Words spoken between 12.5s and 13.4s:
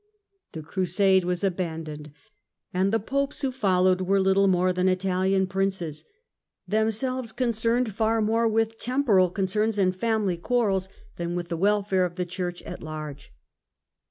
at large.